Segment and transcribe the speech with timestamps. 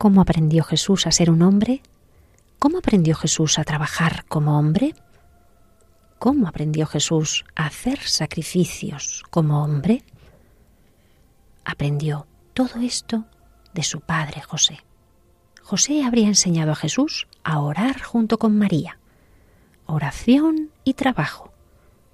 [0.00, 1.82] ¿Cómo aprendió Jesús a ser un hombre?
[2.58, 4.94] ¿Cómo aprendió Jesús a trabajar como hombre?
[6.18, 10.02] ¿Cómo aprendió Jesús a hacer sacrificios como hombre?
[11.66, 13.26] Aprendió todo esto
[13.74, 14.78] de su padre José.
[15.60, 18.98] José habría enseñado a Jesús a orar junto con María.
[19.84, 21.52] Oración y trabajo,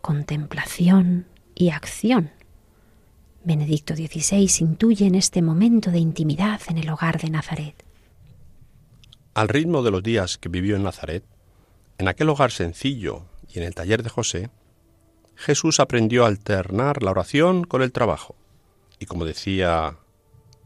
[0.01, 2.33] contemplación y acción.
[3.47, 7.85] Benedicto XVI intuye en este momento de intimidad en el hogar de Nazaret.
[9.35, 11.23] Al ritmo de los días que vivió en Nazaret,
[11.99, 14.51] en aquel hogar sencillo y en el taller de José,
[15.37, 18.35] Jesús aprendió a alternar la oración con el trabajo
[18.99, 19.97] y, como decía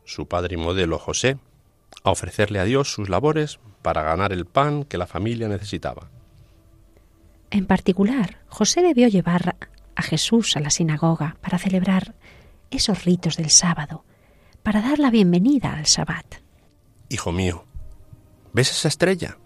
[0.06, 1.36] su padre y modelo José,
[2.02, 6.08] a ofrecerle a Dios sus labores para ganar el pan que la familia necesitaba.
[7.50, 9.56] En particular, José debió llevar
[9.96, 12.14] a Jesús a la sinagoga para celebrar
[12.70, 14.04] esos ritos del sábado
[14.62, 16.36] para dar la bienvenida al sabbat.
[17.08, 17.64] Hijo mío,
[18.52, 19.38] ¿ves esa estrella?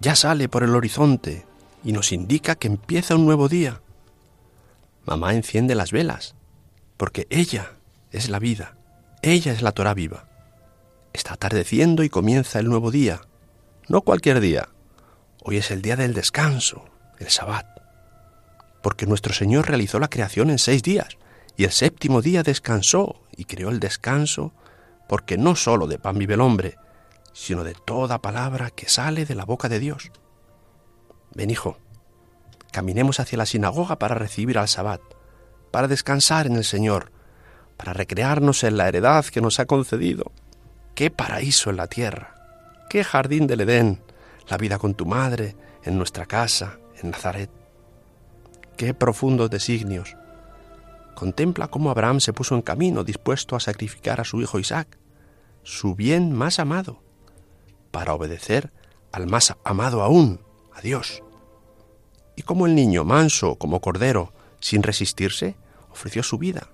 [0.00, 1.44] Ya sale por el horizonte
[1.84, 3.82] y nos indica que empieza un nuevo día.
[5.04, 6.34] Mamá enciende las velas,
[6.96, 7.72] porque ella
[8.10, 8.76] es la vida,
[9.22, 10.28] ella es la Torah viva.
[11.12, 13.22] Está atardeciendo y comienza el nuevo día,
[13.88, 14.68] no cualquier día.
[15.42, 16.84] Hoy es el día del descanso,
[17.18, 17.66] el sabbat,
[18.82, 21.18] porque nuestro Señor realizó la creación en seis días
[21.58, 24.52] y el séptimo día descansó y creó el descanso,
[25.08, 26.76] porque no sólo de pan vive el hombre,
[27.32, 30.12] sino de toda palabra que sale de la boca de Dios.
[31.34, 31.76] Ven, hijo,
[32.70, 35.00] caminemos hacia la sinagoga para recibir al Sabbat,
[35.72, 37.10] para descansar en el Señor,
[37.76, 40.30] para recrearnos en la heredad que nos ha concedido.
[40.94, 42.36] ¡Qué paraíso en la tierra!
[42.88, 44.00] ¡Qué jardín del Edén!
[44.46, 47.50] La vida con tu madre, en nuestra casa, en Nazaret.
[48.76, 50.16] ¡Qué profundos designios!
[51.18, 54.98] Contempla cómo Abraham se puso en camino dispuesto a sacrificar a su hijo Isaac,
[55.64, 57.02] su bien más amado,
[57.90, 58.72] para obedecer
[59.10, 60.40] al más amado aún,
[60.72, 61.24] a Dios.
[62.36, 65.56] Y cómo el niño, manso como cordero, sin resistirse,
[65.90, 66.68] ofreció su vida.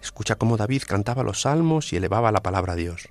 [0.00, 3.10] Escucha cómo David cantaba los salmos y elevaba la palabra a Dios.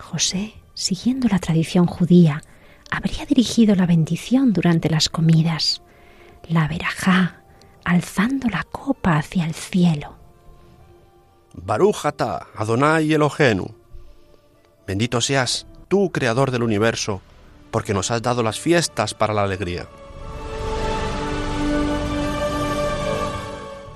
[0.00, 2.42] José, siguiendo la tradición judía,
[2.90, 5.80] habría dirigido la bendición durante las comidas.
[6.48, 7.41] La verajá,
[7.84, 10.14] alzando la copa hacia el cielo.
[11.54, 13.74] Barújata, Adonai Elohenu.
[14.86, 17.20] Bendito seas tú, creador del universo,
[17.70, 19.86] porque nos has dado las fiestas para la alegría.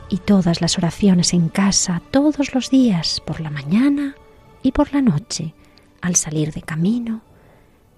[0.09, 4.15] Y todas las oraciones en casa, todos los días, por la mañana
[4.63, 5.55] y por la noche,
[6.01, 7.23] al salir de camino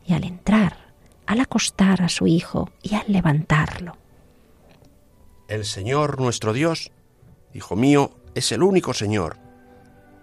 [0.07, 0.95] y al entrar,
[1.27, 3.97] al acostar a su hijo y al levantarlo.
[5.49, 6.93] El Señor nuestro Dios,
[7.55, 9.39] Hijo mío, es el único Señor,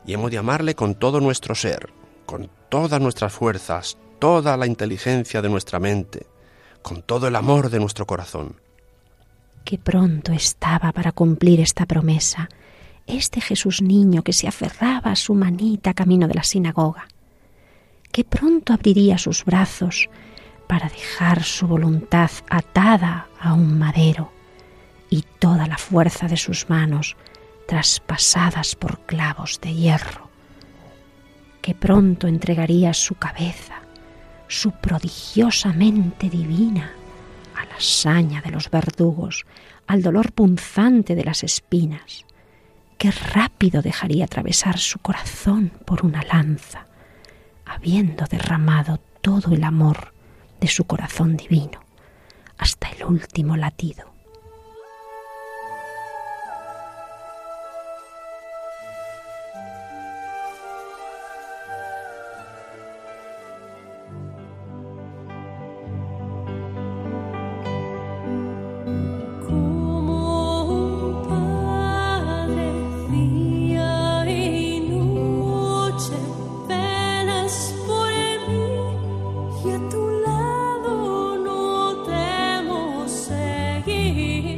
[0.05, 1.89] y hemos de amarle con todo nuestro ser,
[2.27, 6.27] con todas nuestras fuerzas, toda la inteligencia de nuestra mente,
[6.83, 8.57] con todo el amor de nuestro corazón.
[9.63, 12.47] Qué pronto estaba para cumplir esta promesa,
[13.07, 17.07] este Jesús niño que se aferraba a su manita camino de la sinagoga.
[18.11, 20.07] Qué pronto abriría sus brazos
[20.67, 24.34] para dejar su voluntad atada a un madero
[25.15, 27.15] y toda la fuerza de sus manos
[27.67, 30.29] traspasadas por clavos de hierro,
[31.61, 33.75] que pronto entregaría su cabeza,
[34.49, 36.91] su prodigiosa mente divina,
[37.55, 39.45] a la saña de los verdugos,
[39.87, 42.25] al dolor punzante de las espinas,
[42.97, 46.87] que rápido dejaría atravesar su corazón por una lanza,
[47.65, 50.13] habiendo derramado todo el amor
[50.59, 51.79] de su corazón divino
[52.57, 54.14] hasta el último latido.